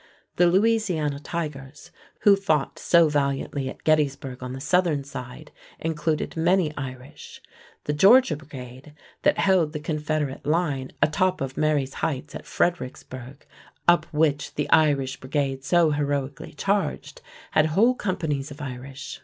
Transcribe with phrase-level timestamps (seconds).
[0.37, 1.91] The "Louisiana Tigers",
[2.21, 7.39] who fought so valiantly at Gettysburg on the Southern side, included many Irish.
[7.83, 13.45] The Georgia brigade, that held the Confederate line atop of Marye's Heights at Fredericksburg,
[13.87, 17.21] up which the Irish brigade so heroically charged,
[17.51, 19.19] had whole companies of Irish.